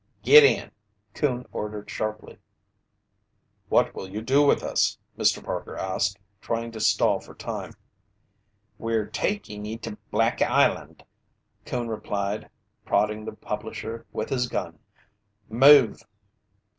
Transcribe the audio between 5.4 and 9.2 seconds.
Parker asked, trying to stall for time. "We're